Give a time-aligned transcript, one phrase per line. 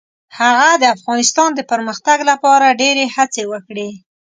[0.39, 3.89] هغه د افغانستان د پرمختګ لپاره ډیرې هڅې وکړې.